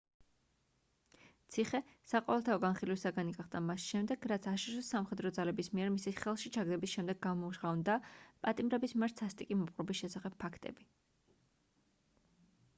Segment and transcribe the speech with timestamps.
[1.55, 1.79] ციხე
[2.11, 7.21] საყოველთაო განხილვის საგანი გახდა მას შემდეგ რაც აშშ-ის სამხედრო ძალების მიერ მისი ხელში ჩაგდების შემდეგ
[7.27, 7.99] გამჟღავნდა
[8.47, 10.89] პატიმრების მიმართ სასტიკი მოპყრობის შესახებ ფაქტები